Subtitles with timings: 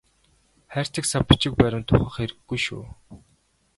[0.73, 2.83] Хайрцаг сав бичиг баримт ухах хэрэггүй шүү.